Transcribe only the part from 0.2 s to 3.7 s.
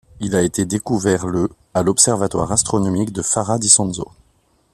a été découvert le à l’Observatoire astronomique de Farra